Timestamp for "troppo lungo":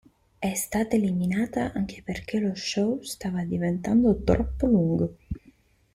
4.23-5.17